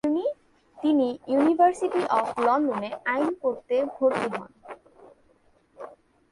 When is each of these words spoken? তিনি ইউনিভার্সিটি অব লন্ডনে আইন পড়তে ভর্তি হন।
তিনি 0.77 1.07
ইউনিভার্সিটি 1.27 2.01
অব 2.17 2.27
লন্ডনে 2.45 2.89
আইন 3.05 3.27
পড়তে 3.41 3.75
ভর্তি 3.95 4.27
হন। 4.33 4.51